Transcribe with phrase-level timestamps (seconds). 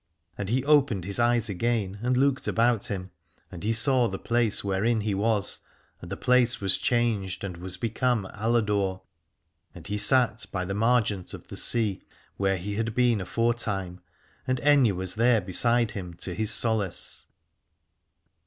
[0.35, 3.11] And he opened his eyes again and looked about him,
[3.51, 5.59] and he saw the place wherein he was:
[6.01, 9.01] and the place was changed and was become Aladore,
[9.75, 12.01] and he sat by the margent of the sea,
[12.37, 13.99] where he had been aforetime,
[14.47, 17.27] and Aithne was there beside him to his solace.